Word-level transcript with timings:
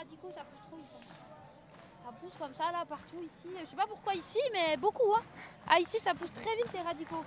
radicaux, 0.00 0.32
ça 0.34 0.44
pousse 0.44 0.62
trop 0.66 0.78
ici. 0.78 1.12
Ça 2.04 2.12
pousse 2.12 2.36
comme 2.38 2.54
ça 2.54 2.72
là 2.72 2.84
partout 2.88 3.20
ici. 3.22 3.54
Je 3.64 3.70
sais 3.70 3.76
pas 3.76 3.86
pourquoi 3.86 4.14
ici, 4.14 4.38
mais 4.52 4.76
beaucoup. 4.76 5.12
Hein. 5.14 5.22
Ah 5.66 5.78
ici, 5.78 5.98
ça 5.98 6.14
pousse 6.14 6.32
très 6.32 6.56
vite 6.56 6.72
les 6.72 6.80
radicaux. 6.80 7.24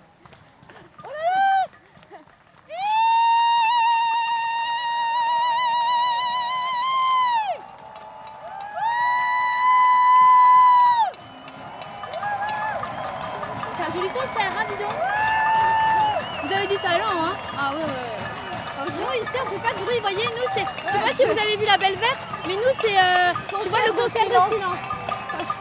Pas 21.14 21.24
si 21.24 21.26
vous 21.26 21.32
avez 21.32 21.58
vu 21.58 21.66
la 21.66 21.78
Belle 21.78 21.96
Verte, 21.96 22.20
mais 22.48 22.56
nous, 22.56 22.74
c'est... 22.82 22.98
euh, 22.98 23.34
Tu 23.62 23.70
vois, 23.70 23.80
le 23.86 23.92
concert 23.94 24.26
de 24.26 24.32
silence. 24.32 24.80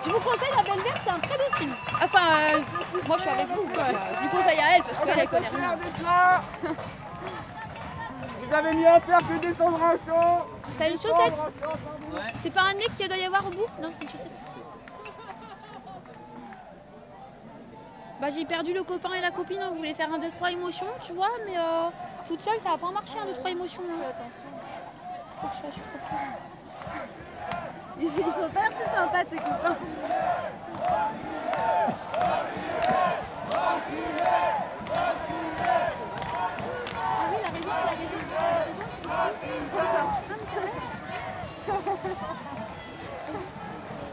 Je 0.04 0.10
vous 0.10 0.20
conseille 0.20 0.50
la 0.56 0.62
Belle 0.62 0.82
Verte, 0.82 1.00
c'est 1.04 1.12
un 1.12 1.18
très 1.18 1.36
beau 1.38 1.56
film. 1.56 1.74
Enfin, 2.02 2.20
euh, 2.54 2.60
moi, 3.06 3.16
je 3.16 3.22
suis 3.22 3.30
avec 3.30 3.46
vous, 3.48 3.62
quoi. 3.72 3.84
Je 4.16 4.20
lui 4.22 4.28
conseille 4.28 4.58
à 4.60 4.76
elle, 4.76 4.82
parce 4.82 4.98
qu'elle, 4.98 5.18
elle 5.18 5.28
connaît 5.28 5.48
rien. 5.48 5.78
Vous 8.42 8.54
avez 8.54 8.72
mieux 8.74 8.86
à 8.88 9.00
faire 9.00 9.18
que 9.20 9.46
descendre 9.46 9.78
un 9.82 9.96
champ 10.06 10.46
T'as 10.78 10.90
une 10.90 10.96
chaussette 11.00 11.34
C'est 12.42 12.50
pas 12.52 12.62
un 12.62 12.74
nez 12.74 12.86
qu'il 12.96 13.08
doit 13.08 13.16
y 13.16 13.24
avoir 13.24 13.46
au 13.46 13.50
bout? 13.50 13.66
Non, 13.80 13.90
c'est 13.96 14.02
une 14.04 14.08
chaussette. 14.10 14.30
Bah 18.20 18.28
j'ai 18.30 18.44
perdu 18.44 18.72
le 18.72 18.84
copain 18.84 19.12
et 19.14 19.20
la 19.20 19.32
copine, 19.32 19.58
on 19.72 19.74
voulait 19.74 19.94
faire 19.94 20.08
un 20.12 20.18
2-3 20.20 20.52
émotions, 20.52 20.86
tu 21.04 21.12
vois, 21.12 21.30
mais 21.44 21.56
euh, 21.58 21.88
toute 22.28 22.40
seule 22.40 22.60
ça 22.62 22.68
va 22.70 22.78
pas 22.78 22.92
marcher 22.92 23.18
un 23.18 23.26
2-3 23.26 23.50
émotions. 23.50 23.82
hein. 23.82 24.12
Ils 28.00 28.08
sont 28.08 28.48
pas 28.52 28.68
assez 28.68 28.84
sympas 28.94 29.24
tes 29.24 29.36
copains. 29.36 29.76
Ah 36.94 36.98
oui, 37.30 37.36
la 37.42 37.48
raison, 37.50 37.68
la 37.68 37.90
raison, 37.90 38.20
la 38.32 38.64
raison. 38.64 38.88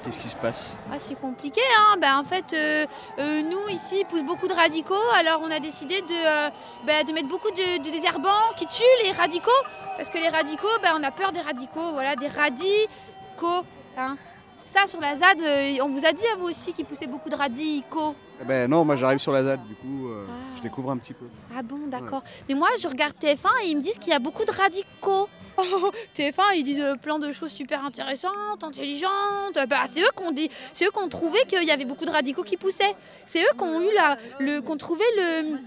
Qu'est-ce 0.10 0.22
qui 0.22 0.30
se 0.30 0.36
passe? 0.38 0.76
Ah, 0.92 0.96
c'est 0.98 1.14
compliqué, 1.20 1.62
hein. 1.78 1.98
Ben, 2.02 2.18
en 2.18 2.24
fait, 2.24 2.52
euh, 2.54 2.86
euh, 3.20 3.44
nous 3.44 3.70
ici, 3.70 4.00
il 4.00 4.06
pousse 4.08 4.24
beaucoup 4.24 4.48
de 4.48 4.54
radicaux, 4.54 4.96
alors 5.14 5.40
on 5.44 5.52
a 5.52 5.60
décidé 5.60 6.02
de, 6.02 6.48
euh, 6.48 6.50
ben, 6.88 7.06
de 7.06 7.12
mettre 7.14 7.28
beaucoup 7.28 7.52
de, 7.52 7.78
de 7.84 7.92
désherbants 7.92 8.50
qui 8.58 8.66
tuent 8.66 8.84
les 9.04 9.12
radicaux, 9.12 9.52
parce 9.98 10.10
que 10.10 10.18
les 10.18 10.30
radicaux, 10.30 10.68
ben, 10.82 10.94
on 11.00 11.04
a 11.04 11.12
peur 11.12 11.32
des 11.32 11.42
radicaux, 11.42 11.92
voilà, 11.94 12.16
des 12.16 12.28
radicaux. 12.28 13.64
Hein. 13.98 14.18
C'est 14.66 14.80
ça 14.80 14.88
sur 14.88 15.00
la 15.00 15.16
ZAD, 15.16 15.42
on 15.84 15.90
vous 15.90 16.04
a 16.04 16.12
dit 16.12 16.26
à 16.34 16.38
vous 16.38 16.46
aussi 16.48 16.74
qu'il 16.74 16.86
poussait 16.86 17.06
beaucoup 17.08 17.30
de 17.30 17.36
radicaux. 17.36 18.16
Eh 18.42 18.46
Ben 18.46 18.68
non, 18.68 18.86
moi 18.86 18.96
j'arrive 18.96 19.20
sur 19.20 19.32
la 19.32 19.44
ZAD, 19.44 19.64
du 19.68 19.76
coup 19.76 20.10
Ah. 20.12 20.32
je 20.58 20.62
découvre 20.62 20.90
un 20.90 20.98
petit 20.98 21.14
peu. 21.14 21.26
Ah 21.56 21.62
bon, 21.62 21.88
d'accord. 21.88 22.24
Mais 22.48 22.56
moi, 22.56 22.70
je 22.82 22.88
regarde 22.88 23.14
TF1 23.14 23.50
et 23.64 23.68
ils 23.68 23.78
me 23.78 23.82
disent 23.82 24.00
qu'il 24.00 24.12
y 24.12 24.16
a 24.16 24.20
beaucoup 24.20 24.46
de 24.46 24.52
radicaux. 24.52 25.30
TF1, 26.16 26.56
ils 26.56 26.64
disent 26.64 26.82
euh, 26.82 26.96
plein 26.96 27.20
de 27.20 27.32
choses 27.32 27.52
super 27.52 27.84
intéressantes, 27.86 28.64
intelligentes. 28.64 29.58
Bah, 29.70 29.86
c'est 29.88 30.02
eux 30.02 30.12
qu'on 30.16 30.32
dit, 30.32 30.50
c'est 30.74 30.86
eux 30.86 30.92
qu'on 30.92 31.08
trouvé 31.10 31.40
qu'il 31.48 31.64
y 31.64 31.72
avait 31.72 31.86
beaucoup 31.86 32.06
de 32.06 32.12
radicaux 32.12 32.44
qui 32.44 32.58
poussaient. 32.58 32.96
C'est 33.26 33.42
eux 33.42 33.54
qui 33.58 33.64
ont 33.64 33.82
eu 33.82 33.94
la, 33.94 34.18
le, 34.40 34.60
qu'on 34.62 34.78
trouvé 34.78 35.04
le. 35.18 35.58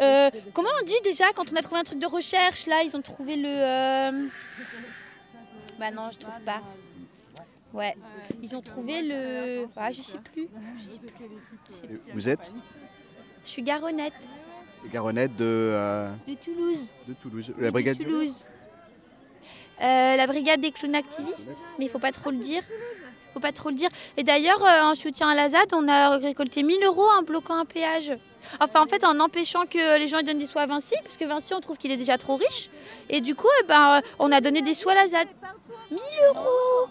euh, 0.00 0.30
comment 0.52 0.68
on 0.80 0.84
dit 0.84 0.94
déjà 1.04 1.24
quand 1.34 1.50
on 1.52 1.56
a 1.56 1.62
trouvé 1.62 1.80
un 1.80 1.84
truc 1.84 1.98
de 1.98 2.06
recherche 2.06 2.66
là 2.66 2.82
Ils 2.84 2.96
ont 2.96 3.02
trouvé 3.02 3.36
le. 3.36 3.48
euh, 3.48 4.26
Bah 5.78 5.90
non, 5.90 6.10
je 6.12 6.18
trouve 6.18 6.40
pas. 6.44 6.60
Ouais, 7.72 7.94
ils 8.42 8.56
ont 8.56 8.62
trouvé 8.62 9.02
le. 9.02 9.66
Ah, 9.76 9.90
je 9.92 10.00
sais 10.00 10.18
plus. 10.18 10.48
Je 10.76 10.82
sais 10.82 10.98
plus. 10.98 11.10
Je 11.68 11.74
sais 11.74 11.86
plus. 11.86 11.96
Et 12.08 12.12
Vous 12.14 12.28
êtes? 12.28 12.52
Je 13.44 13.50
suis 13.50 13.62
garonnette 13.62 14.14
Garonnette 14.92 15.34
de, 15.36 15.44
euh, 15.44 16.10
de 16.28 16.34
Toulouse. 16.34 16.92
de 17.08 17.12
Toulouse, 17.14 17.52
la 17.58 17.66
de 17.66 17.70
brigade 17.72 17.96
du- 17.98 18.04
Toulouse. 18.04 18.46
Euh, 19.82 20.16
la 20.16 20.26
brigade 20.26 20.60
des 20.60 20.70
clowns 20.72 20.94
activistes, 20.94 21.48
mais 21.78 21.84
il 21.84 21.88
faut 21.90 21.98
pas 21.98 22.12
trop 22.12 22.30
le 22.30 22.38
dire. 22.38 22.62
faut 23.34 23.40
pas 23.40 23.52
trop 23.52 23.68
le 23.68 23.74
dire. 23.74 23.90
Et 24.16 24.22
d'ailleurs, 24.22 24.62
euh, 24.64 24.82
en 24.90 24.94
soutien 24.94 25.28
à 25.28 25.34
la 25.34 25.50
ZAD, 25.50 25.74
on 25.74 25.86
a 25.88 26.16
récolté 26.16 26.62
1000 26.62 26.82
euros 26.84 27.06
en 27.18 27.22
bloquant 27.22 27.56
un 27.56 27.66
péage. 27.66 28.12
Enfin, 28.60 28.82
en 28.82 28.86
fait, 28.86 29.04
en 29.04 29.20
empêchant 29.20 29.64
que 29.68 29.98
les 29.98 30.08
gens 30.08 30.22
donnent 30.22 30.38
des 30.38 30.46
sous 30.46 30.58
à 30.58 30.66
Vinci, 30.66 30.94
parce 31.04 31.16
Vinci, 31.18 31.52
on 31.52 31.60
trouve 31.60 31.76
qu'il 31.76 31.90
est 31.90 31.96
déjà 31.98 32.16
trop 32.16 32.36
riche. 32.36 32.70
Et 33.10 33.20
du 33.20 33.34
coup, 33.34 33.48
eh 33.62 33.66
ben, 33.66 33.96
euh, 33.98 34.00
on 34.18 34.32
a 34.32 34.40
donné 34.40 34.62
des 34.62 34.74
sous 34.74 34.88
à 34.88 34.94
la 34.94 35.06
ZAD. 35.06 35.28
1000 35.90 36.00
euros 36.34 36.88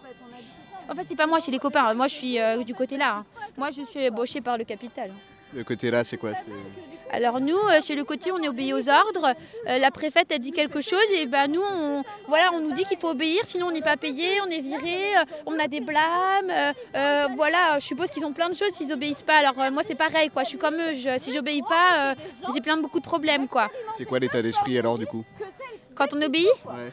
En 0.89 0.93
fait, 0.95 1.05
c'est 1.07 1.15
pas 1.15 1.25
moi, 1.27 1.39
c'est 1.39 1.51
les 1.51 1.59
copains. 1.59 1.93
Moi, 1.95 2.07
je 2.07 2.13
suis 2.13 2.37
du 2.65 2.75
côté 2.75 2.97
là. 2.97 3.17
hein. 3.17 3.25
Moi, 3.57 3.71
je 3.71 3.83
suis 3.83 4.03
ébauchée 4.03 4.41
par 4.41 4.57
le 4.57 4.63
capital. 4.63 5.11
Le 5.53 5.63
côté 5.63 5.89
là, 5.89 6.03
c'est 6.03 6.17
quoi 6.17 6.31
Alors 7.15 7.39
nous, 7.39 7.55
euh, 7.57 7.81
chez 7.81 7.95
le 7.95 8.03
côté, 8.03 8.31
on 8.31 8.37
est 8.39 8.47
obéi 8.49 8.73
aux 8.73 8.89
ordres. 8.89 9.33
Euh, 9.69 9.77
la 9.77 9.89
préfète 9.91 10.31
a 10.33 10.37
dit 10.37 10.51
quelque 10.51 10.81
chose 10.81 11.05
et 11.13 11.25
ben 11.27 11.47
nous, 11.49 11.61
on, 11.61 12.03
voilà, 12.27 12.49
on 12.53 12.59
nous 12.59 12.73
dit 12.73 12.83
qu'il 12.83 12.97
faut 12.97 13.09
obéir, 13.09 13.41
sinon 13.45 13.67
on 13.67 13.71
n'est 13.71 13.81
pas 13.81 13.95
payé, 13.95 14.41
on 14.45 14.49
est 14.49 14.59
viré, 14.59 15.15
euh, 15.17 15.23
on 15.45 15.57
a 15.57 15.67
des 15.67 15.79
blâmes. 15.79 16.49
euh, 16.95 17.27
voilà, 17.35 17.79
je 17.79 17.85
suppose 17.85 18.09
qu'ils 18.09 18.25
ont 18.25 18.33
plein 18.33 18.49
de 18.49 18.55
choses 18.55 18.71
s'ils 18.73 18.91
obéissent 18.91 19.23
pas. 19.23 19.37
Alors 19.37 19.55
moi, 19.71 19.83
c'est 19.85 19.95
pareil, 19.95 20.29
quoi. 20.29 20.43
Je 20.43 20.49
suis 20.49 20.57
comme 20.57 20.75
eux. 20.75 20.93
Je, 20.93 21.17
si 21.19 21.31
j'obéis 21.31 21.61
pas, 21.69 22.11
euh, 22.11 22.15
j'ai 22.53 22.61
plein 22.61 22.75
de 22.77 22.81
beaucoup 22.81 22.99
de 22.99 23.05
problèmes, 23.05 23.47
quoi. 23.47 23.69
C'est 23.97 24.05
quoi 24.05 24.19
l'état 24.19 24.41
d'esprit 24.41 24.77
alors 24.77 24.97
du 24.97 25.05
coup? 25.07 25.23
Quand 25.95 26.07
on 26.13 26.21
obéit, 26.21 26.47
Ouais. 26.65 26.91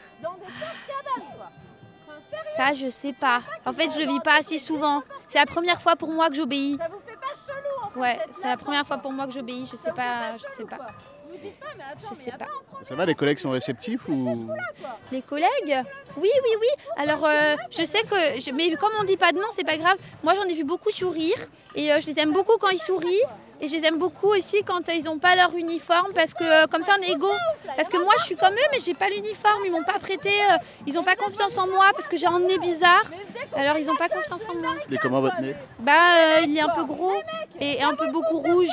ça, 2.57 2.73
je 2.75 2.89
sais 2.89 3.13
pas. 3.13 3.41
En 3.65 3.73
fait, 3.73 3.89
je 3.93 3.99
le 3.99 4.05
vis 4.07 4.19
pas 4.21 4.37
assez 4.39 4.59
souvent. 4.59 5.01
C'est 5.27 5.39
la 5.39 5.45
première 5.45 5.81
fois 5.81 5.95
pour 5.95 6.09
moi 6.11 6.29
que 6.29 6.35
j'obéis. 6.35 6.77
Ça 6.79 6.87
vous 6.89 6.99
fait 7.05 7.17
pas 7.17 7.33
chelou 7.33 7.82
en 7.82 7.82
Ouais, 7.95 8.19
c'est 8.31 8.47
la 8.47 8.57
première 8.57 8.85
fois 8.85 8.97
pour 8.97 9.11
moi 9.11 9.25
que 9.25 9.31
j'obéis. 9.33 9.67
Je 9.71 9.75
sais 9.75 9.91
pas, 9.91 10.37
je 10.37 10.43
sais 10.43 10.65
pas. 10.65 10.79
Vous 11.43 11.49
dites 11.49 11.59
pas, 11.59 11.65
mais 11.77 11.83
attends, 11.83 12.07
Je 12.09 12.15
sais 12.15 12.31
pas. 12.31 12.45
Ça 12.83 12.95
va, 12.95 13.05
les 13.05 13.15
collègues 13.15 13.39
sont 13.39 13.51
réceptifs 13.51 14.07
ou 14.07 14.47
Les 15.11 15.21
collègues 15.21 15.81
Oui, 16.17 16.29
oui, 16.43 16.55
oui. 16.59 16.67
Alors, 16.97 17.25
euh, 17.25 17.55
je 17.71 17.83
sais 17.85 18.03
que. 18.03 18.15
je- 18.39 18.51
mais 18.51 18.71
comme 18.75 18.91
on 18.99 19.03
dit 19.03 19.17
pas 19.17 19.31
de 19.31 19.37
nom, 19.37 19.47
c'est 19.55 19.65
pas 19.65 19.77
grave. 19.77 19.97
Moi, 20.23 20.33
j'en 20.35 20.43
ai 20.43 20.53
vu 20.53 20.63
beaucoup 20.63 20.91
sourire. 20.91 21.37
Et 21.75 21.91
euh, 21.91 21.99
je 22.01 22.07
les 22.07 22.19
aime 22.19 22.31
beaucoup 22.33 22.57
quand 22.59 22.69
ils 22.69 22.79
sourient. 22.79 23.23
Et 23.61 23.67
je 23.69 23.75
les 23.75 23.85
aime 23.85 23.97
beaucoup 23.97 24.27
aussi 24.27 24.61
quand 24.63 24.89
euh, 24.89 24.93
ils 24.93 25.03
n'ont 25.05 25.19
pas 25.19 25.35
leur 25.35 25.55
uniforme. 25.55 26.11
Parce 26.13 26.33
que 26.33 26.43
euh, 26.43 26.65
comme 26.67 26.83
ça, 26.83 26.93
on 26.99 27.01
est 27.03 27.11
égaux. 27.11 27.27
Parce 27.77 27.87
que 27.87 27.97
moi, 27.97 28.13
je 28.19 28.23
suis 28.25 28.35
comme 28.35 28.53
eux, 28.53 28.67
mais 28.71 28.79
j'ai 28.85 28.93
pas 28.93 29.09
l'uniforme. 29.09 29.61
Ils 29.65 29.71
m'ont 29.71 29.83
pas 29.83 29.99
prêté. 29.99 30.29
euh, 30.51 30.57
ils 30.85 30.93
n'ont 30.93 31.03
pas 31.03 31.15
confiance 31.15 31.57
en 31.57 31.67
moi 31.67 31.85
parce 31.95 32.07
que 32.09 32.17
j'ai 32.17 32.27
un 32.27 32.39
nez 32.39 32.57
bizarre. 32.57 33.03
Alors, 33.55 33.77
ils 33.77 33.85
n'ont 33.87 33.95
pas 33.95 34.09
confiance 34.09 34.45
en 34.49 34.55
moi. 34.55 34.75
Il 34.89 34.95
est 34.95 34.97
comment 34.97 35.21
votre 35.21 35.39
nez? 35.39 35.55
Bah, 35.79 35.93
euh, 35.93 36.39
il 36.45 36.57
est 36.57 36.61
un 36.61 36.69
peu 36.69 36.83
gros 36.83 37.13
et 37.61 37.81
un 37.81 37.93
peu 37.95 38.07
beaucoup 38.11 38.39
rouge. 38.39 38.67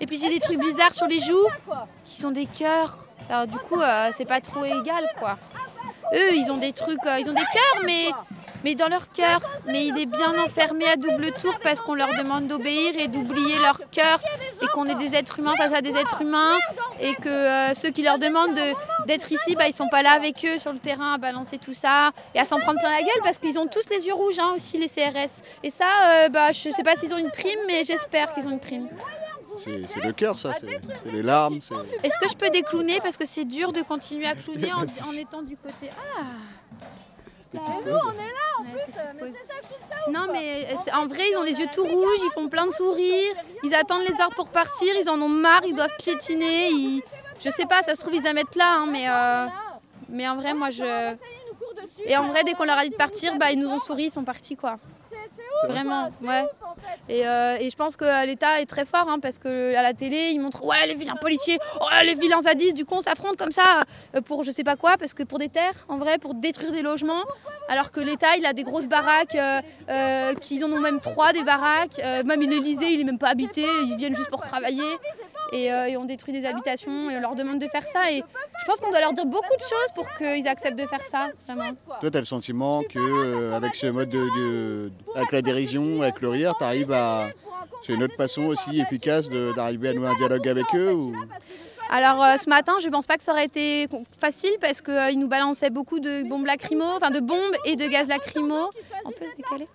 Et 0.00 0.06
puis, 0.06 0.18
j'ai 0.18 0.28
des 0.30 0.40
trucs 0.40 0.58
bizarres 0.58 0.94
sur 0.94 1.06
les 1.06 1.20
joues 1.20 1.46
qui 2.04 2.20
sont 2.20 2.30
des 2.30 2.46
cœurs. 2.46 3.06
Alors, 3.28 3.46
du 3.46 3.58
coup, 3.58 3.80
euh, 3.80 4.10
c'est 4.16 4.24
pas 4.24 4.40
trop 4.40 4.64
égal, 4.64 5.04
quoi. 5.18 5.38
Eux, 6.14 6.34
ils 6.34 6.50
ont 6.50 6.56
des 6.56 6.72
trucs, 6.72 7.04
euh, 7.06 7.18
ils 7.20 7.28
ont 7.28 7.34
des 7.34 7.42
cœurs, 7.42 7.84
mais, 7.84 8.74
dans 8.74 8.88
leur 8.88 9.10
cœur. 9.12 9.40
Mais 9.66 9.84
il 9.86 9.98
est 10.00 10.06
bien 10.06 10.36
enfermé 10.44 10.84
à 10.88 10.96
double 10.96 11.30
tour 11.32 11.52
parce 11.62 11.80
qu'on 11.80 11.94
leur 11.94 12.08
demande 12.18 12.46
d'obéir 12.48 12.94
et 12.98 13.06
d'oublier 13.08 13.58
leur 13.60 13.80
cœur 13.90 14.18
et 14.62 14.66
qu'on 14.68 14.86
est 14.88 14.94
des 14.96 15.14
êtres 15.14 15.38
humains 15.38 15.54
face 15.56 15.72
à 15.72 15.80
des 15.80 15.90
êtres 15.96 16.22
humains 16.22 16.58
et 16.98 17.14
que 17.14 17.28
euh, 17.28 17.74
ceux 17.74 17.90
qui 17.90 18.02
leur 18.02 18.18
demandent 18.18 18.54
de- 18.54 19.06
d'être 19.06 19.30
ici, 19.32 19.54
bah, 19.56 19.66
ils 19.68 19.74
sont 19.76 19.88
pas 19.88 20.02
là 20.02 20.10
avec 20.12 20.44
eux 20.44 20.58
sur 20.58 20.72
le 20.72 20.78
terrain 20.78 21.14
à 21.14 21.18
balancer 21.18 21.56
tout 21.58 21.72
ça 21.74 22.10
et 22.34 22.40
à 22.40 22.44
s'en 22.44 22.58
prendre 22.58 22.78
plein 22.80 22.90
la 22.90 23.00
gueule 23.02 23.22
parce 23.22 23.38
qu'ils 23.38 23.58
ont 23.58 23.66
tous 23.66 23.88
les 23.90 24.06
yeux 24.06 24.14
rouges 24.14 24.38
hein, 24.38 24.52
aussi 24.56 24.76
les 24.78 24.88
CRS. 24.88 25.40
Et 25.62 25.70
ça, 25.70 26.28
bah, 26.30 26.52
je 26.52 26.70
sais 26.70 26.82
pas 26.82 26.96
s'ils 26.96 27.14
ont 27.14 27.18
une 27.18 27.30
prime, 27.30 27.60
mais 27.66 27.84
j'espère 27.84 28.32
qu'ils 28.34 28.46
ont 28.46 28.50
une 28.50 28.60
prime. 28.60 28.88
C'est 29.56 30.00
le 30.02 30.12
cœur 30.12 30.38
ça, 30.38 30.52
c'est 30.60 30.80
les 31.12 31.22
larmes. 31.22 31.60
c'est- 31.60 31.74
Est-ce 32.02 32.18
que 32.20 32.28
je 32.30 32.36
peux 32.36 32.50
déclowner 32.50 33.00
parce 33.00 33.16
que 33.16 33.26
c'est 33.26 33.44
dur 33.44 33.72
de 33.72 33.82
continuer 33.82 34.26
à 34.26 34.34
clowner 34.34 34.72
en, 34.72 34.80
en 35.08 35.12
étant 35.16 35.42
du 35.42 35.56
côté. 35.56 35.90
Ah 35.90 36.22
Bah, 37.52 37.60
pause. 37.84 37.92
Ouais, 37.94 38.84
petite 38.86 39.18
pause. 39.18 39.32
Non 40.12 40.26
mais 40.32 40.66
euh, 40.72 40.76
c'est- 40.84 40.92
en 40.92 41.06
vrai 41.06 41.22
ils 41.32 41.36
ont 41.36 41.42
les 41.42 41.58
yeux 41.58 41.66
tout 41.72 41.84
rouges, 41.84 42.18
ils 42.24 42.30
font 42.34 42.48
plein 42.48 42.66
de 42.66 42.72
sourires, 42.72 43.34
ils 43.64 43.74
attendent 43.74 44.02
les 44.08 44.14
heures 44.20 44.34
pour 44.36 44.48
partir, 44.48 44.94
ils 45.00 45.08
en 45.08 45.20
ont 45.20 45.28
marre, 45.28 45.62
ils 45.66 45.74
doivent 45.74 45.94
piétiner, 46.00 46.68
ils... 46.70 47.02
je 47.44 47.50
sais 47.50 47.66
pas, 47.66 47.82
ça 47.82 47.94
se 47.94 48.00
trouve 48.00 48.14
ils 48.14 48.24
aiment 48.26 48.38
être 48.38 48.54
là, 48.56 48.76
hein, 48.78 48.86
mais, 48.90 49.08
euh, 49.08 49.46
mais 50.08 50.28
en 50.28 50.36
vrai 50.36 50.54
moi 50.54 50.70
je... 50.70 50.82
nous. 51.12 51.18
Et 52.06 52.16
en 52.16 52.28
vrai 52.28 52.44
dès 52.44 52.52
qu'on 52.54 52.64
leur 52.64 52.78
a 52.78 52.82
dit 52.84 52.90
de 52.90 52.94
partir, 52.96 53.36
bah, 53.36 53.50
ils 53.52 53.58
nous 53.58 53.68
ont 53.70 53.78
souri, 53.78 54.04
ils 54.04 54.10
sont 54.10 54.24
partis 54.24 54.56
quoi. 54.56 54.78
Vraiment, 55.68 56.10
ouais. 56.22 56.46
Euh, 57.10 57.56
et 57.60 57.70
je 57.70 57.76
pense 57.76 57.96
que 57.96 58.04
euh, 58.04 58.24
l'État 58.24 58.60
est 58.60 58.66
très 58.66 58.84
fort 58.84 59.08
hein, 59.08 59.18
parce 59.20 59.38
que 59.38 59.74
à 59.74 59.82
la 59.82 59.94
télé, 59.94 60.30
ils 60.32 60.40
montrent 60.40 60.64
ouais 60.64 60.86
les 60.86 60.94
vilains 60.94 61.16
policiers, 61.16 61.58
oh, 61.80 61.84
les 62.04 62.14
vilains 62.14 62.40
zadistes, 62.40 62.76
du 62.76 62.84
coup 62.84 62.94
on 62.94 63.02
s'affronte 63.02 63.36
comme 63.36 63.52
ça 63.52 63.82
euh, 64.14 64.20
pour 64.20 64.44
je 64.44 64.52
sais 64.52 64.64
pas 64.64 64.76
quoi, 64.76 64.96
parce 64.98 65.14
que 65.14 65.22
pour 65.22 65.38
des 65.38 65.48
terres 65.48 65.86
en 65.88 65.98
vrai, 65.98 66.18
pour 66.18 66.34
détruire 66.34 66.72
des 66.72 66.82
logements, 66.82 67.24
alors 67.68 67.90
que 67.90 68.00
l'État 68.00 68.36
il 68.38 68.46
a 68.46 68.52
des 68.52 68.64
grosses 68.64 68.88
baraques, 68.88 69.36
qu'ils 70.40 70.64
en 70.64 70.72
ont 70.72 70.80
même 70.80 71.00
trois 71.00 71.32
des 71.32 71.42
baraques, 71.42 71.98
même 72.24 72.40
l'Élysée 72.40 72.92
il 72.92 73.00
est 73.00 73.04
même 73.04 73.18
pas 73.18 73.28
habité, 73.28 73.64
ils 73.84 73.96
viennent 73.96 74.14
juste 74.14 74.30
pour 74.30 74.42
travailler. 74.42 74.82
Et, 75.52 75.72
euh, 75.72 75.86
et 75.88 75.96
on 75.96 76.04
détruit 76.04 76.32
des 76.32 76.46
habitations 76.46 77.10
et 77.10 77.16
on 77.16 77.20
leur 77.20 77.34
demande 77.34 77.58
de 77.58 77.66
faire 77.66 77.82
ça. 77.82 78.10
Et 78.12 78.16
je 78.60 78.64
pense 78.66 78.80
qu'on 78.80 78.90
doit 78.90 79.00
leur 79.00 79.12
dire 79.12 79.26
beaucoup 79.26 79.56
de 79.56 79.62
choses 79.62 79.92
pour 79.94 80.08
qu'ils 80.14 80.46
acceptent 80.48 80.78
de 80.78 80.86
faire 80.86 81.04
ça, 81.06 81.28
vraiment. 81.46 81.70
Toi, 82.00 82.10
tu 82.10 82.16
as 82.16 82.20
le 82.20 82.26
sentiment 82.26 82.82
que 82.82 82.98
euh, 82.98 83.54
avec 83.56 83.74
ce 83.74 83.86
mode 83.86 84.08
de, 84.08 84.18
de- 84.36 84.92
avec 85.14 85.32
la 85.32 85.42
dérision, 85.42 86.02
avec 86.02 86.20
le 86.20 86.28
rire, 86.28 86.54
tu 86.58 86.64
arrives 86.64 86.92
à. 86.92 87.28
C'est 87.82 87.94
une 87.94 88.02
autre 88.02 88.14
façon 88.16 88.42
aussi 88.42 88.78
efficace 88.78 89.30
d'arriver 89.30 89.88
à 89.88 89.92
nouer 89.94 90.08
un 90.08 90.14
dialogue 90.14 90.46
avec 90.46 90.66
eux 90.74 90.92
ou... 90.92 91.14
Alors 91.92 92.22
euh, 92.22 92.36
ce 92.36 92.48
matin, 92.48 92.74
je 92.80 92.88
pense 92.88 93.06
pas 93.06 93.16
que 93.16 93.22
ça 93.22 93.32
aurait 93.32 93.46
été 93.46 93.88
facile 94.20 94.52
parce 94.60 94.80
qu'ils 94.82 95.18
nous 95.18 95.28
balançaient 95.28 95.70
beaucoup 95.70 95.98
de 95.98 96.28
bombes 96.28 96.44
lacrymo, 96.46 96.84
enfin 96.84 97.10
de 97.10 97.20
bombes 97.20 97.54
et 97.64 97.74
de 97.76 97.88
gaz 97.88 98.06
lacrymo. 98.06 98.70
On 99.06 99.10
peut 99.10 99.26
se 99.28 99.34
décaler? 99.36 99.66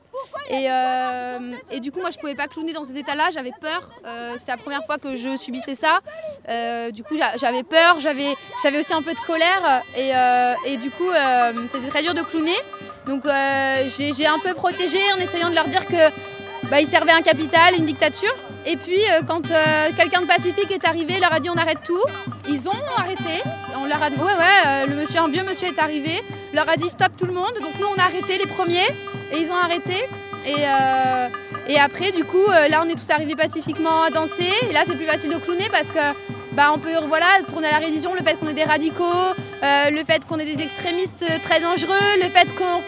Et, 0.50 0.68
euh, 0.70 1.40
et 1.72 1.80
du 1.80 1.92
coup, 1.92 2.00
moi, 2.00 2.10
je 2.12 2.18
pouvais 2.18 2.36
pas 2.36 2.48
clowner 2.48 2.74
dans 2.74 2.84
ces 2.84 2.98
états-là. 2.98 3.30
J'avais 3.34 3.52
peur. 3.60 3.90
Euh, 4.06 4.34
C'était 4.38 4.52
la 4.52 4.58
première 4.58 4.86
fois 4.86 4.98
que 4.98 5.16
je 5.16 5.38
subissais 5.38 5.76
ça. 5.76 6.00
Euh, 6.50 6.92
du 6.92 7.04
coup, 7.04 7.16
j'a- 7.18 7.38
j'avais 7.38 7.64
peur. 7.64 8.00
J'avais, 8.00 8.36
j'avais 8.64 8.80
aussi 8.80 8.94
un 8.94 9.02
peu 9.02 9.14
de 9.14 9.20
colère. 9.20 9.82
Et, 9.98 10.12
et 10.72 10.78
du 10.78 10.92
coup, 10.92 11.10
c'était 11.72 11.88
très 11.90 12.04
dur 12.04 12.14
de 12.14 12.22
clowner. 12.22 12.56
Donc, 13.08 13.24
j'ai 13.26 14.28
un 14.28 14.40
peu 14.40 14.54
protégé 14.54 15.00
en 15.16 15.18
essayant 15.20 15.50
de 15.50 15.56
leur 15.56 15.68
dire 15.68 15.86
que 15.88 16.10
bah, 16.70 16.82
ils 16.82 16.88
servaient 16.88 17.12
un 17.12 17.22
capital, 17.22 17.76
une 17.78 17.86
dictature. 17.86 18.34
Et 18.68 18.78
puis, 18.78 19.02
quand 19.28 19.42
quelqu'un 19.96 20.22
de 20.22 20.26
pacifique 20.28 20.72
est 20.72 20.86
arrivé, 20.86 21.14
il 21.16 21.22
leur 21.22 21.34
a 21.34 21.40
dit 21.40 21.50
on 21.50 21.58
arrête 21.58 21.84
tout. 21.86 22.04
Ils 22.48 22.68
ont 22.68 22.74
arrêté. 22.98 23.44
On 23.78 23.86
leur 23.86 24.02
a 24.02 24.10
dit 24.10 24.18
ouais, 24.18 24.24
ouais, 24.24 24.88
le 24.88 24.96
monsieur, 24.96 25.20
un 25.20 25.28
vieux 25.28 25.44
monsieur 25.44 25.68
est 25.68 25.78
arrivé. 25.80 26.24
leur 26.54 26.68
a 26.70 26.76
dit 26.76 26.90
stop 26.90 27.10
tout 27.18 27.26
le 27.26 27.34
monde. 27.34 27.54
Donc, 27.62 27.78
nous, 27.80 27.88
on 27.88 28.00
a 28.00 28.06
arrêté 28.06 28.38
les 28.40 28.48
premiers. 28.48 28.88
Et 29.32 29.40
ils 29.40 29.50
ont 29.50 29.56
arrêté. 29.56 30.08
Et, 30.46 30.54
euh, 30.60 31.28
et 31.68 31.80
après, 31.80 32.12
du 32.12 32.24
coup, 32.24 32.46
euh, 32.46 32.68
là, 32.68 32.84
on 32.86 32.90
est 32.90 32.96
tous 32.96 33.10
arrivés 33.10 33.36
pacifiquement 33.36 34.04
à 34.04 34.10
danser. 34.12 34.52
Et 34.70 34.74
là, 34.74 34.84
c'est 34.86 34.96
plus 34.96 35.06
facile 35.06 35.32
de 35.34 35.38
clowner 35.38 35.68
parce 35.72 35.92
que 35.92 36.14
bah, 36.54 36.72
on 36.74 36.78
peut 36.78 36.92
voilà, 37.08 37.26
tourner 37.48 37.68
à 37.68 37.80
la 37.80 37.86
révision 37.86 38.14
le 38.14 38.24
fait 38.24 38.38
qu'on 38.38 38.48
est 38.48 38.54
des 38.54 38.64
radicaux, 38.64 39.04
euh, 39.04 39.90
le 39.90 40.04
fait 40.04 40.26
qu'on 40.26 40.38
est 40.38 40.46
des 40.46 40.62
extrémistes 40.62 41.26
très 41.42 41.60
dangereux, 41.60 41.96
le 42.22 42.30
fait 42.30 42.48
qu'on 42.56 42.82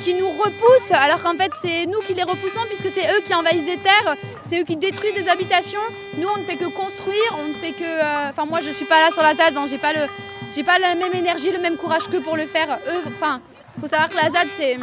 qu'ils 0.00 0.16
nous 0.16 0.28
repoussent, 0.28 0.92
alors 0.92 1.22
qu'en 1.22 1.36
fait, 1.36 1.52
c'est 1.62 1.84
nous 1.86 2.00
qui 2.00 2.14
les 2.14 2.22
repoussons 2.22 2.60
puisque 2.68 2.90
c'est 2.92 3.06
eux 3.12 3.20
qui 3.22 3.34
envahissent 3.34 3.66
des 3.66 3.76
terres, 3.76 4.16
c'est 4.48 4.60
eux 4.60 4.64
qui 4.64 4.76
détruisent 4.76 5.12
des 5.12 5.28
habitations. 5.28 5.80
Nous, 6.16 6.26
on 6.26 6.40
ne 6.40 6.44
fait 6.44 6.56
que 6.56 6.64
construire, 6.64 7.36
on 7.38 7.48
ne 7.48 7.52
fait 7.52 7.72
que. 7.72 8.30
Enfin, 8.30 8.46
moi, 8.46 8.60
je 8.60 8.70
suis 8.70 8.86
pas 8.86 9.00
là 9.02 9.10
sur 9.12 9.22
la 9.22 9.34
ZAD, 9.34 9.56
hein, 9.56 9.66
j'ai 9.68 9.76
pas 9.76 9.92
pas 9.92 10.78
la 10.78 10.94
même 10.94 11.14
énergie, 11.14 11.50
le 11.50 11.58
même 11.58 11.76
courage 11.76 12.08
que 12.08 12.16
pour 12.16 12.36
le 12.36 12.46
faire. 12.46 12.78
Eux, 12.88 13.02
enfin, 13.08 13.42
faut 13.78 13.88
savoir 13.88 14.08
que 14.08 14.16
la 14.16 14.30
ZAD, 14.30 14.48
c'est. 14.56 14.78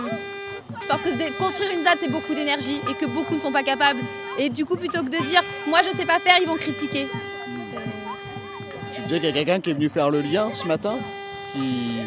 Pense 0.87 1.01
que 1.01 1.31
construire 1.37 1.71
une 1.71 1.83
ZAD, 1.83 1.97
c'est 1.99 2.11
beaucoup 2.11 2.33
d'énergie 2.33 2.79
et 2.89 2.93
que 2.93 3.05
beaucoup 3.05 3.35
ne 3.35 3.39
sont 3.39 3.51
pas 3.51 3.63
capables. 3.63 3.99
Et 4.37 4.49
du 4.49 4.65
coup, 4.65 4.75
plutôt 4.75 5.01
que 5.03 5.09
de 5.09 5.23
dire, 5.25 5.41
moi, 5.67 5.79
je 5.83 5.89
sais 5.95 6.05
pas 6.05 6.19
faire, 6.19 6.35
ils 6.41 6.47
vont 6.47 6.55
critiquer. 6.55 7.07
Tu 8.93 9.01
disais 9.01 9.19
qu'il 9.19 9.25
y 9.25 9.31
a 9.31 9.33
quelqu'un 9.33 9.59
qui 9.59 9.71
est 9.71 9.73
venu 9.73 9.89
faire 9.89 10.09
le 10.09 10.21
lien 10.21 10.49
ce 10.53 10.65
matin, 10.65 10.97
qui, 11.51 11.97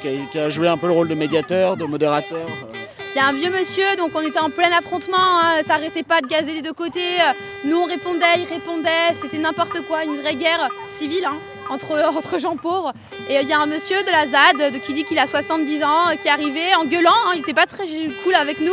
qui, 0.00 0.08
a, 0.08 0.26
qui 0.32 0.38
a 0.38 0.50
joué 0.50 0.68
un 0.68 0.76
peu 0.76 0.86
le 0.88 0.92
rôle 0.94 1.08
de 1.08 1.14
médiateur, 1.14 1.76
de 1.76 1.84
modérateur. 1.84 2.48
euh. 2.48 2.76
Il 3.14 3.18
y 3.18 3.22
a 3.22 3.28
un 3.28 3.32
vieux 3.32 3.50
monsieur, 3.50 3.96
donc 3.96 4.10
on 4.14 4.20
était 4.20 4.40
en 4.40 4.50
plein 4.50 4.70
affrontement, 4.72 5.16
hein, 5.18 5.62
ça 5.66 5.74
arrêtait 5.74 6.02
pas 6.02 6.20
de 6.20 6.26
gazer 6.26 6.54
des 6.54 6.62
deux 6.62 6.74
côtés. 6.74 7.18
Nous, 7.64 7.76
on 7.76 7.84
répondait, 7.84 8.26
il 8.38 8.52
répondait, 8.52 9.14
c'était 9.20 9.38
n'importe 9.38 9.80
quoi, 9.86 10.04
une 10.04 10.16
vraie 10.16 10.34
guerre 10.34 10.68
civile 10.88 11.24
hein, 11.24 11.38
entre, 11.70 11.92
entre 12.16 12.38
gens 12.38 12.56
pauvres. 12.56 12.92
Et 13.28 13.40
il 13.40 13.48
y 13.48 13.52
a 13.52 13.58
un 13.60 13.66
monsieur 13.66 13.96
de 14.02 14.10
la 14.10 14.26
ZAD 14.26 14.72
de- 14.72 14.78
qui 14.78 14.92
dit 14.92 15.04
qu'il 15.04 15.18
a 15.18 15.26
70 15.26 15.82
ans, 15.84 16.06
qui 16.20 16.28
est 16.28 16.30
arrivé 16.30 16.74
en 16.76 16.84
gueulant, 16.84 17.10
hein, 17.26 17.32
il 17.34 17.38
n'était 17.40 17.54
pas 17.54 17.66
très 17.66 17.86
cool 18.24 18.34
avec 18.34 18.60
nous, 18.60 18.72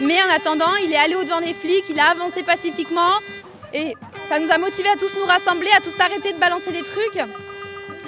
mais 0.00 0.18
en 0.22 0.28
attendant, 0.34 0.74
il 0.76 0.92
est 0.92 0.96
allé 0.98 1.14
au-devant 1.16 1.40
des 1.40 1.54
flics, 1.54 1.84
il 1.88 1.98
a 2.00 2.10
avancé 2.10 2.42
pacifiquement. 2.42 3.12
Et 3.72 3.94
ça 4.28 4.38
nous 4.38 4.50
a 4.50 4.58
motivés 4.58 4.88
à 4.88 4.96
tous 4.96 5.12
nous 5.18 5.24
rassembler, 5.26 5.68
à 5.76 5.80
tous 5.80 5.92
arrêter 6.00 6.32
de 6.32 6.38
balancer 6.38 6.72
des 6.72 6.82
trucs. 6.82 7.18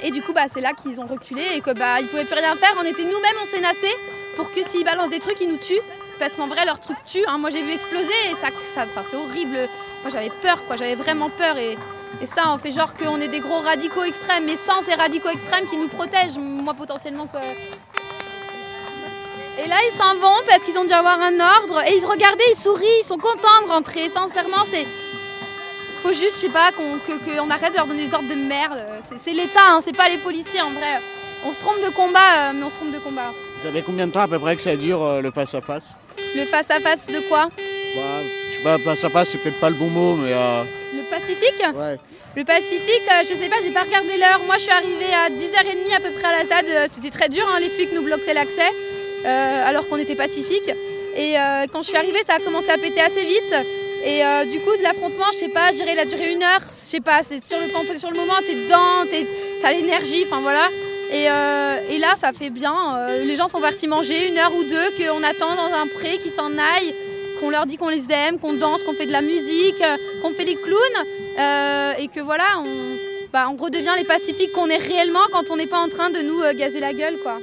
Et 0.02 0.10
du 0.10 0.20
coup, 0.22 0.32
bah, 0.32 0.46
c'est 0.52 0.60
là 0.60 0.72
qu'ils 0.72 1.00
ont 1.00 1.06
reculé 1.06 1.42
et 1.54 1.60
que 1.60 1.72
bah, 1.72 2.00
ils 2.00 2.08
pouvaient 2.08 2.24
plus 2.24 2.34
rien 2.34 2.56
faire. 2.56 2.74
On 2.80 2.84
était 2.84 3.04
nous-mêmes, 3.04 3.36
on 3.40 3.44
s'est 3.44 3.60
nassés 3.60 3.94
pour 4.34 4.50
que 4.50 4.60
s'ils 4.64 4.84
balancent 4.84 5.10
des 5.10 5.20
trucs, 5.20 5.40
ils 5.40 5.48
nous 5.48 5.58
tuent. 5.58 5.80
Parce 6.18 6.34
qu'en 6.34 6.48
vrai, 6.48 6.64
leur 6.66 6.80
truc 6.80 6.96
tue. 7.04 7.24
hein. 7.28 7.38
Moi, 7.38 7.50
j'ai 7.50 7.62
vu 7.62 7.70
exploser 7.72 8.06
et 8.30 8.34
ça, 8.34 8.48
ça, 8.74 8.86
c'est 9.08 9.16
horrible. 9.16 9.56
Moi, 10.02 10.10
j'avais 10.12 10.30
peur, 10.42 10.64
quoi. 10.66 10.76
J'avais 10.76 10.94
vraiment 10.96 11.30
peur. 11.30 11.56
Et, 11.58 11.76
et 12.20 12.26
ça, 12.26 12.52
on 12.52 12.58
fait 12.58 12.70
genre 12.70 12.94
qu'on 12.94 13.20
est 13.20 13.28
des 13.28 13.40
gros 13.40 13.60
radicaux 13.60 14.04
extrêmes, 14.04 14.44
mais 14.46 14.56
sans 14.56 14.80
ces 14.82 14.94
radicaux 14.94 15.28
extrêmes 15.30 15.66
qui 15.66 15.76
nous 15.76 15.88
protègent. 15.88 16.38
Moi, 16.38 16.74
potentiellement, 16.74 17.26
que. 17.26 17.38
Et 19.62 19.68
là, 19.68 19.76
ils 19.90 19.96
s'en 19.96 20.14
vont 20.14 20.40
parce 20.48 20.62
qu'ils 20.62 20.78
ont 20.78 20.84
dû 20.84 20.92
avoir 20.92 21.20
un 21.20 21.38
ordre. 21.38 21.82
Et 21.86 21.96
ils 21.96 22.04
regardaient, 22.06 22.44
ils 22.56 22.60
sourient, 22.60 22.84
ils 23.00 23.04
sont 23.04 23.18
contents 23.18 23.62
de 23.66 23.68
rentrer. 23.70 24.08
Sincèrement, 24.08 24.64
c'est. 24.64 24.86
Faut 26.02 26.12
juste, 26.12 26.34
je 26.36 26.40
sais 26.46 26.48
pas, 26.48 26.72
qu'on 26.72 26.98
que- 26.98 27.52
arrête 27.52 27.72
de 27.72 27.76
leur 27.76 27.86
donner 27.86 28.06
des 28.06 28.14
ordres 28.14 28.28
de 28.28 28.34
merde. 28.34 28.84
C'est- 29.16 29.32
l'État, 29.32 29.60
hein, 29.70 29.80
c'est 29.82 29.96
pas 29.96 30.08
les 30.08 30.18
policiers 30.18 30.60
en 30.60 30.70
vrai. 30.70 31.00
On 31.44 31.52
se 31.52 31.58
trompe 31.58 31.80
de 31.84 31.90
combat, 31.90 32.18
euh, 32.38 32.52
mais 32.54 32.62
on 32.64 32.70
se 32.70 32.74
trompe 32.76 32.92
de 32.92 32.98
combat. 32.98 33.32
Vous 33.58 33.62
savez 33.64 33.82
combien 33.82 34.06
de 34.06 34.12
temps 34.12 34.20
à 34.22 34.28
peu 34.28 34.38
près 34.38 34.56
que 34.56 34.62
ça 34.62 34.74
dure 34.76 35.02
euh, 35.04 35.20
le 35.20 35.30
face-à-face? 35.30 35.94
Le 36.34 36.44
face-à-face 36.44 37.08
de 37.08 37.20
quoi? 37.28 37.48
Bah, 37.94 38.00
Je 38.50 38.56
sais 38.56 38.62
pas, 38.62 38.78
face-à-face, 38.78 39.30
c'est 39.30 39.38
peut-être 39.38 39.60
pas 39.60 39.70
le 39.70 39.76
bon 39.76 39.88
mot, 39.90 40.14
mais. 40.16 40.32
euh, 40.32 40.64
Le 40.94 41.01
Pacifique 41.22 41.62
ouais. 41.76 41.98
Le 42.34 42.44
Pacifique, 42.44 43.02
euh, 43.10 43.22
je 43.28 43.34
sais 43.34 43.48
pas, 43.48 43.56
j'ai 43.62 43.70
pas 43.70 43.82
regardé 43.82 44.16
l'heure. 44.16 44.40
Moi, 44.46 44.56
je 44.56 44.62
suis 44.62 44.72
arrivée 44.72 45.12
à 45.12 45.28
10h30 45.28 45.96
à 45.96 46.00
peu 46.00 46.10
près 46.12 46.28
à 46.28 46.38
la 46.38 46.44
ZAD. 46.46 46.68
Euh, 46.68 46.86
C'était 46.92 47.10
très 47.10 47.28
dur, 47.28 47.46
hein, 47.48 47.60
les 47.60 47.68
flics 47.68 47.92
nous 47.92 48.02
bloquaient 48.02 48.34
l'accès, 48.34 48.70
euh, 49.24 49.68
alors 49.68 49.86
qu'on 49.88 49.98
était 49.98 50.14
pacifique. 50.16 50.74
Et 51.14 51.38
euh, 51.38 51.66
quand 51.70 51.82
je 51.82 51.88
suis 51.88 51.96
arrivée, 51.96 52.20
ça 52.26 52.34
a 52.36 52.38
commencé 52.38 52.70
à 52.70 52.78
péter 52.78 53.00
assez 53.00 53.24
vite. 53.24 53.54
Et 54.04 54.22
du 54.50 54.58
coup, 54.58 54.70
l'affrontement, 54.82 55.26
je 55.32 55.38
sais 55.38 55.48
pas, 55.48 55.68
je 55.68 55.76
dirais, 55.76 55.92
il 55.92 55.98
a 56.00 56.04
duré 56.04 56.32
une 56.32 56.42
heure. 56.42 56.60
Je 56.70 56.74
sais 56.74 57.00
pas, 57.00 57.22
c'est 57.22 57.44
sur 57.44 57.60
le, 57.60 57.68
quand 57.68 57.86
sur 57.96 58.10
le 58.10 58.16
moment, 58.16 58.34
t'es 58.44 58.56
dedans, 58.56 59.04
t'as 59.60 59.72
l'énergie, 59.72 60.24
enfin 60.26 60.40
voilà. 60.40 60.70
Et, 61.12 61.26
et 61.94 61.98
là, 61.98 62.16
ça 62.20 62.32
fait 62.32 62.50
bien. 62.50 62.74
les 63.22 63.36
gens 63.36 63.46
sont 63.46 63.60
partis 63.60 63.86
manger 63.86 64.26
une 64.26 64.38
heure 64.38 64.52
ou 64.56 64.64
deux, 64.64 64.90
qu'on 64.96 65.22
attend 65.22 65.54
dans 65.54 65.72
un 65.72 65.86
pré, 65.86 66.18
qu'ils 66.18 66.32
s'en 66.32 66.50
aillent, 66.58 66.92
qu'on 67.42 67.50
leur 67.50 67.66
dit 67.66 67.76
qu'on 67.76 67.88
les 67.88 68.04
aime, 68.12 68.38
qu'on 68.38 68.52
danse, 68.54 68.84
qu'on 68.84 68.94
fait 68.94 69.06
de 69.06 69.12
la 69.12 69.20
musique, 69.20 69.82
euh, 69.82 69.96
qu'on 70.22 70.30
fait 70.32 70.44
les 70.44 70.54
clowns. 70.54 70.78
euh, 71.38 71.92
et 71.98 72.08
que 72.08 72.20
voilà, 72.20 72.44
on, 72.64 72.96
bah, 73.32 73.48
on 73.50 73.56
redevient 73.56 73.94
les 73.96 74.04
pacifiques 74.04 74.52
qu'on 74.52 74.68
est 74.68 74.76
réellement 74.76 75.26
quand 75.32 75.50
on 75.50 75.56
n'est 75.56 75.66
pas 75.66 75.78
en 75.78 75.88
train 75.88 76.10
de 76.10 76.20
nous 76.20 76.40
euh, 76.40 76.52
gazer 76.54 76.78
la 76.78 76.92
gueule, 76.92 77.16
quoi. 77.22 77.38